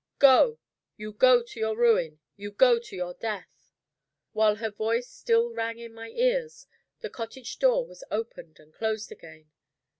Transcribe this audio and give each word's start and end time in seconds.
"Go! 0.17 0.57
you 0.97 1.13
go 1.13 1.43
to 1.43 1.59
your 1.59 1.77
ruin! 1.77 2.21
you 2.35 2.49
go 2.49 2.79
to 2.79 2.95
your 2.95 3.13
death!" 3.13 3.71
While 4.33 4.55
her 4.55 4.71
voice 4.71 5.07
still 5.07 5.51
rang 5.53 5.77
in 5.77 5.93
my 5.93 6.07
ears, 6.09 6.65
the 7.01 7.09
cottage 7.11 7.59
door 7.59 7.85
was 7.85 8.03
opened 8.09 8.57
and 8.59 8.73
closed 8.73 9.11
again. 9.11 9.51